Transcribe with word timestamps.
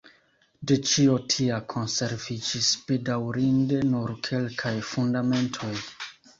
De 0.69 0.77
ĉio 0.91 1.17
tia 1.33 1.59
konserviĝis 1.73 2.71
bedaŭrinde 2.89 3.85
nur 3.93 4.17
kelkaj 4.31 4.75
fundamentoj. 4.97 5.75